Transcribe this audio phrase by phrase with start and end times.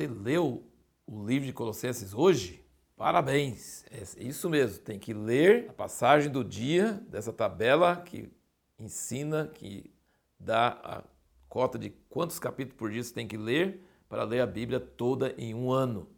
[0.00, 0.64] Você leu
[1.06, 2.64] o livro de Colossenses hoje?
[2.96, 3.84] Parabéns!
[3.90, 8.32] É isso mesmo, tem que ler a passagem do dia dessa tabela que
[8.78, 9.92] ensina, que
[10.38, 11.04] dá a
[11.50, 15.34] cota de quantos capítulos por dia você tem que ler para ler a Bíblia toda
[15.36, 16.08] em um ano.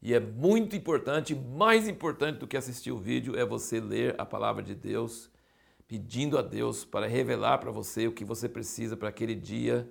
[0.00, 4.24] E é muito importante, mais importante do que assistir o vídeo, é você ler a
[4.24, 5.30] palavra de Deus,
[5.86, 9.86] pedindo a Deus para revelar para você o que você precisa para aquele dia.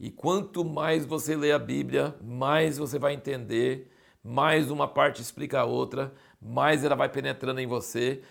[0.00, 3.90] E quanto mais você lê a Bíblia, mais você vai entender,
[4.22, 8.22] mais uma parte explica a outra, mais ela vai penetrando em você.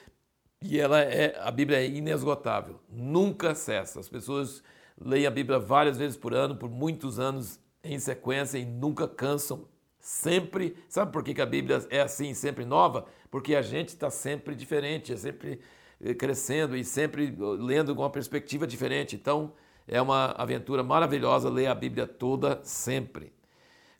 [0.61, 3.99] E ela é, a Bíblia é inesgotável, nunca cessa.
[3.99, 4.63] As pessoas
[4.99, 9.67] leem a Bíblia várias vezes por ano, por muitos anos em sequência e nunca cansam
[9.99, 10.77] sempre.
[10.87, 13.05] Sabe por que, que a Bíblia é assim, sempre nova?
[13.29, 15.59] Porque a gente está sempre diferente, é sempre
[16.01, 19.15] eh, crescendo e sempre lendo com uma perspectiva diferente.
[19.15, 19.53] Então,
[19.87, 23.33] é uma aventura maravilhosa ler a Bíblia toda sempre.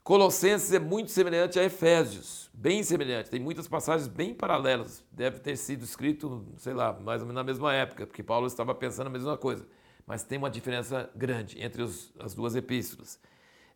[0.03, 3.29] Colossenses é muito semelhante a Efésios, bem semelhante.
[3.29, 5.03] Tem muitas passagens bem paralelas.
[5.11, 8.73] Deve ter sido escrito, sei lá, mais ou menos na mesma época, porque Paulo estava
[8.73, 9.67] pensando a mesma coisa.
[10.05, 13.19] Mas tem uma diferença grande entre os, as duas epístolas.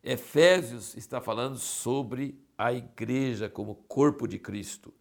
[0.02, 4.92] Efésios está falando sobre a igreja como corpo de Cristo.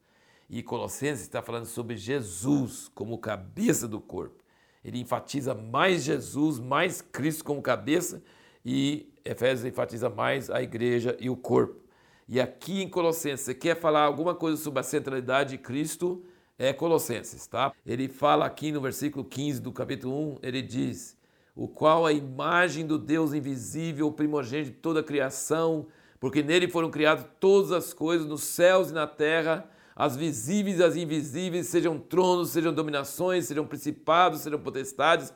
[0.50, 4.41] E Colossenses está falando sobre Jesus como cabeça do corpo.
[4.84, 8.22] Ele enfatiza mais Jesus, mais Cristo como cabeça,
[8.66, 11.82] e Efésios enfatiza mais a igreja e o corpo.
[12.28, 16.24] E aqui em Colossenses, você quer falar alguma coisa sobre a centralidade de Cristo?
[16.58, 17.74] É Colossenses, tá?
[17.86, 21.18] Ele fala aqui no versículo 15 do capítulo 1, ele diz:
[21.56, 25.88] o qual a imagem do Deus invisível, primogênito de toda a criação,
[26.20, 30.84] porque nele foram criadas todas as coisas nos céus e na terra, as visíveis e
[30.84, 35.34] as invisíveis, sejam tronos, sejam dominações, sejam principados, sejam potestades,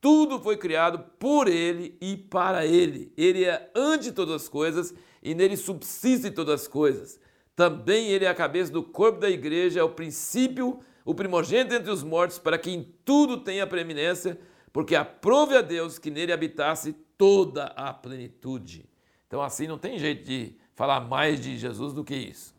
[0.00, 3.12] tudo foi criado por ele e para ele.
[3.16, 7.18] Ele é ante todas as coisas e nele subsistem todas as coisas.
[7.54, 11.90] Também ele é a cabeça do corpo da igreja, é o princípio, o primogênito entre
[11.90, 14.38] os mortos, para que em tudo tenha preeminência
[14.72, 18.84] porque aprove a Deus que nele habitasse toda a plenitude.
[19.26, 22.54] Então, assim, não tem jeito de falar mais de Jesus do que isso.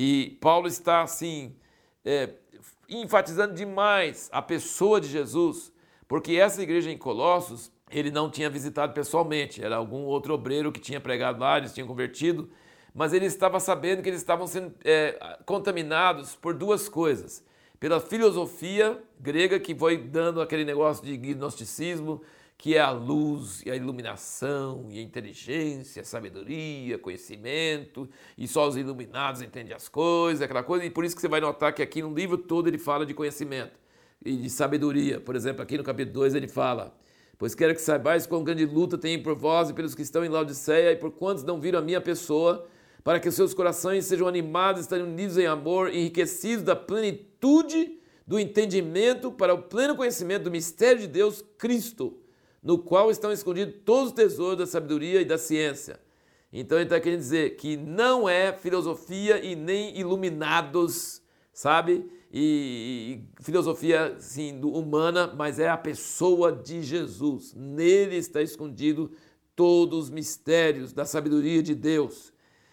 [0.00, 1.56] E Paulo está, assim,
[2.04, 2.30] é,
[2.88, 5.72] enfatizando demais a pessoa de Jesus,
[6.06, 10.78] porque essa igreja em Colossos, ele não tinha visitado pessoalmente, era algum outro obreiro que
[10.78, 12.48] tinha pregado lá, eles tinham convertido,
[12.94, 17.44] mas ele estava sabendo que eles estavam sendo é, contaminados por duas coisas
[17.80, 22.22] pela filosofia grega que foi dando aquele negócio de gnosticismo,
[22.58, 28.66] que é a luz e a iluminação e a inteligência, a sabedoria, conhecimento, e só
[28.66, 31.80] os iluminados entendem as coisas, aquela coisa, e por isso que você vai notar que
[31.80, 33.78] aqui no livro todo ele fala de conhecimento
[34.24, 35.20] e de sabedoria.
[35.20, 36.92] Por exemplo, aqui no capítulo 2 ele fala:
[37.38, 40.28] Pois quero que saibais quão grande luta tem por vós e pelos que estão em
[40.28, 42.66] Laodiceia, e por quantos não viram a minha pessoa,
[43.04, 48.36] para que os seus corações sejam animados, estejam unidos em amor, enriquecidos da plenitude do
[48.36, 52.18] entendimento para o pleno conhecimento do mistério de Deus, Cristo,
[52.62, 56.00] no qual estão escondidos todos os tesouros da sabedoria e da ciência.
[56.52, 62.10] Então ele está querendo dizer que não é filosofia e nem iluminados, sabe?
[62.32, 67.54] E, e filosofia sim, humana, mas é a pessoa de Jesus.
[67.54, 69.10] Nele está escondido
[69.54, 72.32] todos os mistérios da sabedoria de Deus.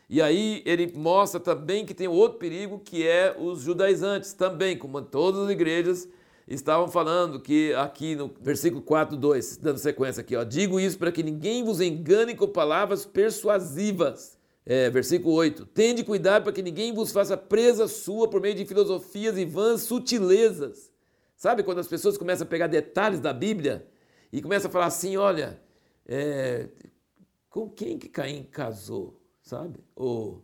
[0.09, 5.01] E aí ele mostra também que tem outro perigo que é os judaizantes também, como
[5.01, 6.07] todas as igrejas
[6.47, 11.11] estavam falando que aqui no versículo 4, 2, dando sequência aqui, ó, digo isso para
[11.11, 14.35] que ninguém vos engane com palavras persuasivas.
[14.67, 18.65] É, versículo 8, tende cuidado para que ninguém vos faça presa sua por meio de
[18.65, 20.91] filosofias e vãs sutilezas.
[21.35, 23.85] Sabe quando as pessoas começam a pegar detalhes da Bíblia
[24.33, 25.61] e começam a falar assim, olha,
[26.07, 26.67] é,
[27.47, 29.21] com quem que Caim casou?
[29.45, 29.79] sabe?
[29.95, 30.43] Ou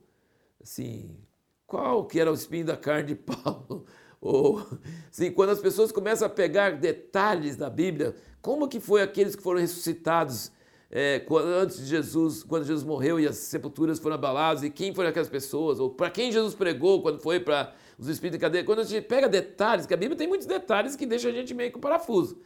[0.61, 1.17] assim,
[1.65, 3.85] qual que era o espinho da carne de Paulo?
[4.21, 4.65] Ou
[5.11, 9.41] assim, quando as pessoas começam a pegar detalhes da Bíblia, como que foi aqueles que
[9.41, 10.51] foram ressuscitados
[10.91, 11.25] é,
[11.61, 15.29] antes de Jesus, quando Jesus morreu e as sepulturas foram abaladas, e quem foram aquelas
[15.29, 18.63] pessoas, ou para quem Jesus pregou quando foi para os espíritos de cadeia.
[18.63, 21.53] Quando a gente pega detalhes, que a Bíblia tem muitos detalhes que deixam a gente
[21.53, 22.37] meio com parafuso,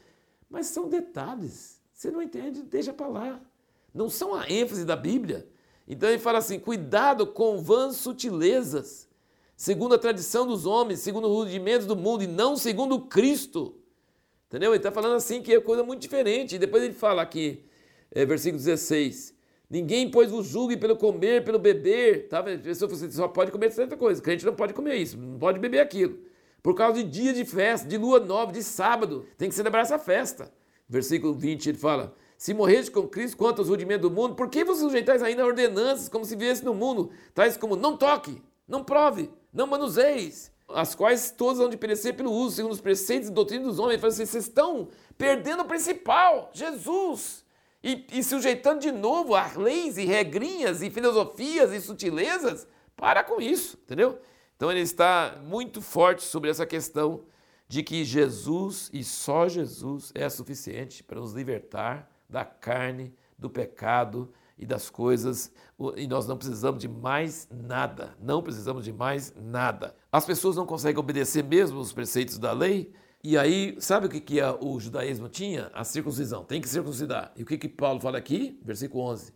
[0.50, 3.42] mas são detalhes, você não entende, deixa para lá.
[3.94, 5.48] Não são a ênfase da Bíblia.
[5.88, 9.05] Então ele fala assim: cuidado com vãs sutilezas,
[9.56, 13.76] segundo a tradição dos homens, segundo os rudimentos do mundo e não segundo Cristo.
[14.48, 14.72] Entendeu?
[14.72, 16.56] Ele está falando assim que é coisa muito diferente.
[16.56, 17.66] E depois ele fala aqui,
[18.12, 19.36] é, versículo 16:
[19.70, 22.28] Ninguém, pois, vos julgue pelo comer, pelo beber.
[22.28, 22.44] Tá?
[22.64, 24.22] Você só pode comer certa coisa.
[24.22, 26.20] Crente não pode comer isso, não pode beber aquilo.
[26.62, 29.26] Por causa de dia de festa, de lua nova, de sábado.
[29.38, 30.52] Tem que celebrar essa festa.
[30.88, 34.64] Versículo 20 ele fala: Se morreres com Cristo quanto aos rudimentos do mundo, por que
[34.64, 38.84] vos sujeitais ainda a ordenanças, como se viesse no mundo, tais como não toque, não
[38.84, 43.32] prove, não manuseis, as quais todas vão de perecer pelo uso, segundo os preceitos e
[43.32, 43.94] doutrinas dos homens.
[43.94, 47.46] Ele fala assim, vocês estão perdendo o principal, Jesus.
[47.82, 52.68] E, e sujeitando de novo a leis e regrinhas e filosofias e sutilezas.
[52.98, 54.20] Para com isso, entendeu?
[54.58, 57.24] Então ele está muito forte sobre essa questão
[57.68, 64.34] de que Jesus e só Jesus é suficiente para nos libertar da carne, do pecado
[64.58, 65.52] e das coisas,
[65.98, 69.96] e nós não precisamos de mais nada, não precisamos de mais nada.
[70.12, 72.94] As pessoas não conseguem obedecer mesmo os preceitos da lei,
[73.24, 75.72] e aí, sabe o que, que o judaísmo tinha?
[75.74, 77.32] A circuncisão, tem que circuncidar.
[77.36, 78.60] E o que, que Paulo fala aqui?
[78.64, 79.34] Versículo 11.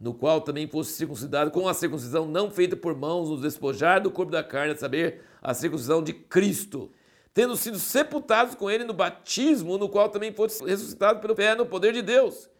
[0.00, 4.10] No qual também fosse circuncidado com a circuncisão não feita por mãos, nos despojar do
[4.10, 6.90] corpo da carne, a saber, a circuncisão de Cristo
[7.38, 11.64] tendo sido sepultados com ele no batismo, no qual também fosse ressuscitado pelo fé no
[11.64, 12.50] poder de Deus.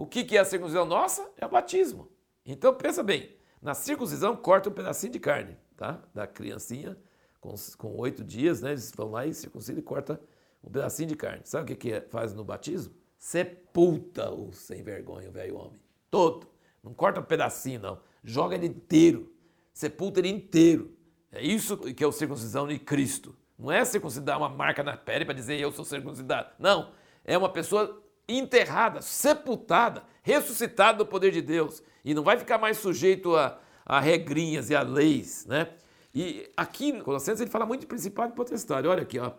[0.00, 1.30] O que é a circuncisão nossa?
[1.36, 2.10] É o batismo.
[2.46, 6.02] Então pensa bem, na circuncisão corta um pedacinho de carne, tá?
[6.14, 6.96] Da criancinha
[7.38, 7.54] com,
[7.98, 8.70] oito dias, né?
[8.70, 10.18] Eles vão lá e circuncidam e corta
[10.64, 11.42] um pedacinho de carne.
[11.44, 12.94] Sabe o que, que é, faz no batismo?
[13.18, 15.78] Sepulta o sem vergonha, o velho homem.
[16.10, 16.46] Todo.
[16.82, 18.00] Não corta um pedacinho, não.
[18.24, 19.30] Joga ele inteiro.
[19.70, 20.96] Sepulta ele inteiro.
[21.30, 23.36] É isso que é o circuncisão de Cristo.
[23.58, 26.52] Não é circuncidar uma marca na pele para dizer eu sou circuncidado.
[26.58, 26.90] Não.
[27.22, 28.02] É uma pessoa
[28.38, 31.82] enterrada, sepultada, ressuscitada no poder de Deus.
[32.04, 35.68] E não vai ficar mais sujeito a, a regrinhas e a leis, né?
[36.14, 38.88] E aqui em Colossenses ele fala muito de principado e potestade.
[38.88, 39.32] Olha aqui, ó.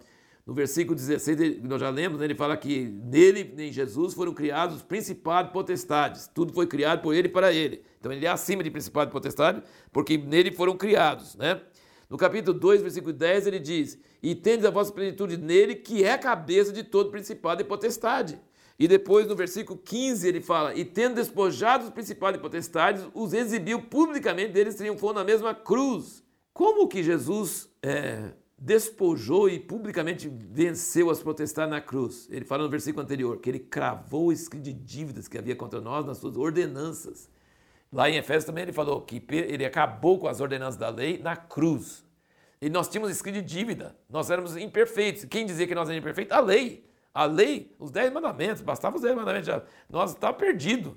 [0.46, 4.78] No versículo 16, nós já lemos, né, ele fala que nele, em Jesus, foram criados
[4.78, 6.28] os principados e potestades.
[6.34, 7.84] Tudo foi criado por ele e para ele.
[8.00, 9.62] Então ele é acima de principado e potestade,
[9.92, 11.62] porque nele foram criados, né?
[12.10, 16.12] No capítulo 2, versículo 10, ele diz: E tendes a vossa plenitude nele, que é
[16.14, 18.38] a cabeça de todo principado e potestade.
[18.82, 23.32] E depois, no versículo 15, ele fala: E tendo despojado os principados e potestades, os
[23.32, 26.24] exibiu publicamente deles, triunfou na mesma cruz.
[26.52, 32.28] Como que Jesus é, despojou e publicamente venceu as potestades na cruz?
[32.32, 35.80] Ele fala no versículo anterior que ele cravou o escrito de dívidas que havia contra
[35.80, 37.30] nós nas suas ordenanças.
[37.94, 41.36] Lá em Efésios também ele falou que ele acabou com as ordenanças da lei na
[41.36, 42.04] cruz.
[42.60, 45.24] E nós tínhamos escrito de dívida, nós éramos imperfeitos.
[45.26, 46.36] Quem dizia que nós éramos imperfeitos?
[46.36, 46.90] A lei.
[47.14, 50.94] A lei, os dez mandamentos, bastava os dez mandamentos, já, nós estávamos perdidos.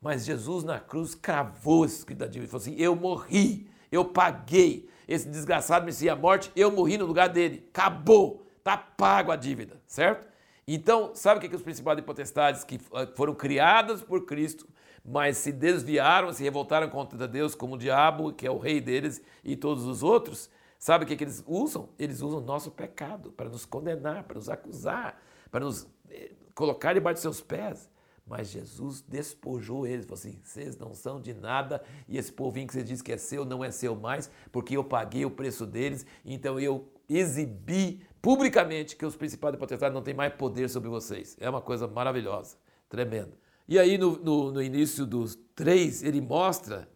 [0.00, 4.04] Mas Jesus na cruz cravou esse escrito da dívida e falou assim: Eu morri, eu
[4.04, 4.88] paguei.
[5.06, 7.68] Esse desgraçado merecia a morte, eu morri no lugar dele.
[7.72, 10.28] Acabou, está pago a dívida, certo?
[10.66, 12.80] Então, sabe o que, que os principais e potestades que
[13.14, 14.66] foram criadas por Cristo
[15.04, 19.22] mas se desviaram, se revoltaram contra Deus, como o diabo, que é o rei deles,
[19.42, 20.50] e todos os outros,
[20.80, 21.90] sabe o que, que eles usam?
[21.98, 26.94] Eles usam o nosso pecado para nos condenar, para nos acusar, para nos eh, colocar
[26.94, 27.88] debaixo de seus pés.
[28.26, 32.72] Mas Jesus despojou eles, falou assim: vocês não são de nada, e esse povinho que
[32.72, 36.06] você diz que é seu não é seu mais, porque eu paguei o preço deles,
[36.24, 41.36] então eu exibi publicamente que os principais potestades não têm mais poder sobre vocês.
[41.40, 42.56] É uma coisa maravilhosa,
[42.88, 43.36] tremenda.
[43.68, 46.88] E aí, no, no, no início dos três, ele mostra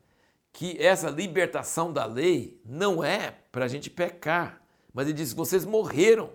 [0.55, 4.63] que essa libertação da lei não é para a gente pecar,
[4.95, 6.31] mas ele diz: vocês morreram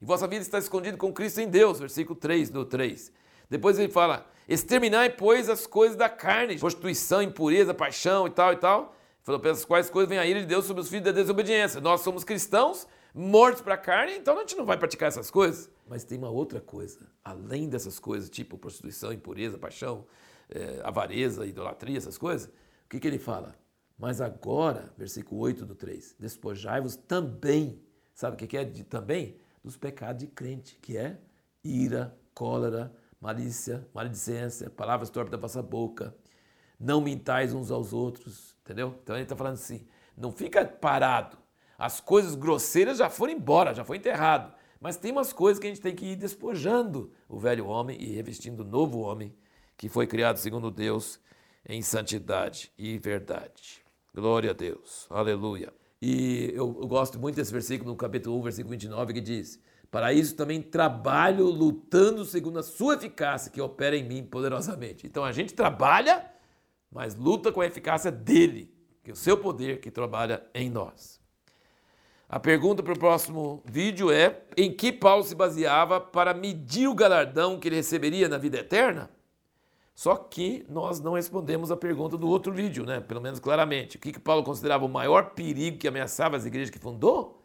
[0.00, 3.12] e vossa vida está escondida com Cristo em Deus, versículo 3 do 3.
[3.50, 8.56] Depois ele fala: exterminai, pois, as coisas da carne, prostituição, impureza, paixão e tal e
[8.56, 8.94] tal.
[9.24, 11.80] Falou, pelas quais coisas vem a ira de Deus sobre os filhos da desobediência.
[11.80, 15.68] Nós somos cristãos, mortos para a carne, então a gente não vai praticar essas coisas.
[15.88, 20.06] Mas tem uma outra coisa, além dessas coisas, tipo prostituição, impureza, paixão,
[20.48, 22.46] é, avareza, idolatria, essas coisas,
[22.84, 23.63] o que, que ele fala?
[23.98, 27.80] Mas agora, versículo 8 do 3, despojai-vos também,
[28.12, 29.36] sabe o que, é de, também?
[29.62, 31.18] Dos pecados de crente, que é
[31.62, 36.14] ira, cólera, malícia, maledicência, palavras torpes da vossa boca,
[36.78, 38.98] não mintais uns aos outros, entendeu?
[39.02, 39.86] Então ele está falando assim,
[40.16, 41.38] não fica parado,
[41.78, 44.52] as coisas grosseiras já foram embora, já foi enterrado.
[44.80, 48.12] Mas tem umas coisas que a gente tem que ir despojando o velho homem e
[48.12, 49.34] revestindo o novo homem
[49.76, 51.18] que foi criado segundo Deus
[51.66, 53.83] em santidade e verdade.
[54.14, 55.08] Glória a Deus.
[55.10, 55.72] Aleluia.
[56.00, 60.36] E eu, gosto muito desse versículo no capítulo 1, versículo 29, que diz: Para isso
[60.36, 65.04] também trabalho lutando segundo a sua eficácia que opera em mim poderosamente.
[65.04, 66.24] Então a gente trabalha,
[66.92, 71.20] mas luta com a eficácia dele, que é o seu poder que trabalha em nós.
[72.28, 76.94] A pergunta para o próximo vídeo é: em que Paulo se baseava para medir o
[76.94, 79.10] galardão que ele receberia na vida eterna?
[79.94, 83.00] Só que nós não respondemos a pergunta do outro vídeo, né?
[83.00, 83.96] Pelo menos claramente.
[83.96, 87.40] O que, que Paulo considerava o maior perigo que ameaçava as igrejas que fundou?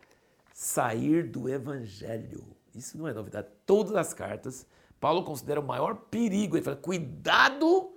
[0.51, 2.43] Sair do evangelho.
[2.73, 3.47] Isso não é novidade.
[3.65, 4.65] Todas as cartas,
[4.99, 6.57] Paulo considera o maior perigo.
[6.57, 7.93] Ele fala: cuidado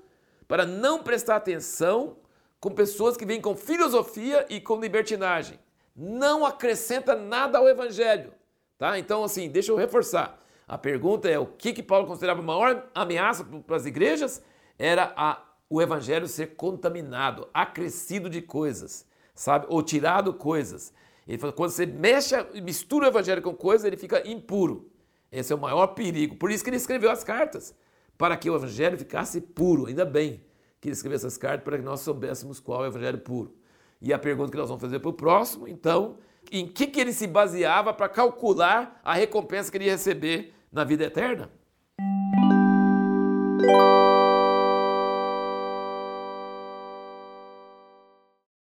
[0.47, 2.19] para não prestar atenção
[2.61, 5.59] com pessoas que vêm com filosofia e com libertinagem.
[5.97, 8.33] Não acrescenta nada ao evangelho.
[8.77, 8.99] Tá?
[8.99, 10.42] Então, assim, deixa eu reforçar.
[10.73, 14.43] A pergunta é o que, que Paulo considerava a maior ameaça para as igrejas?
[14.79, 15.39] Era a,
[15.69, 19.67] o evangelho ser contaminado, acrescido de coisas, sabe?
[19.69, 20.91] Ou tirado coisas.
[21.29, 24.91] Ele fala, quando você mexe, mistura o evangelho com coisas, ele fica impuro.
[25.31, 26.37] Esse é o maior perigo.
[26.37, 27.75] Por isso que ele escreveu as cartas,
[28.17, 29.89] para que o evangelho ficasse puro.
[29.89, 30.43] Ainda bem
[30.81, 33.55] que ele escreveu essas cartas para que nós soubéssemos qual é o evangelho puro.
[34.01, 36.17] E a pergunta que nós vamos fazer para o próximo, então,
[36.51, 40.85] em que, que ele se baseava para calcular a recompensa que ele ia receber na
[40.85, 41.49] vida eterna?